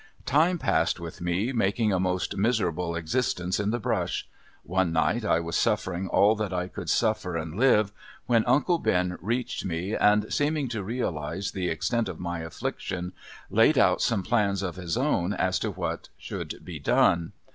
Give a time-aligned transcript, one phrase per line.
[0.25, 4.27] Time passed with me making a most miserable existence in the brush.
[4.63, 7.91] One night I was suffering all that I could suffer and live,
[8.25, 13.13] when uncle Ben reached me, and, seeming to realize the extent of my affliction,
[13.51, 17.33] laid out some plans of his own as to what should be done.